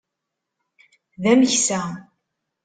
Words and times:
D 1.21 1.23
ameksa. 1.31 1.81